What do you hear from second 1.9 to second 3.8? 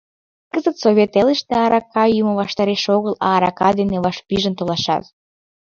йӱмӧ ваштареш огыл, а арака